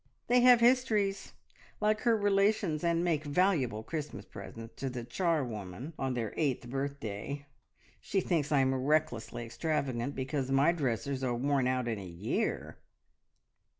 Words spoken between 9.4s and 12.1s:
extravagant because my dresses are worn out in a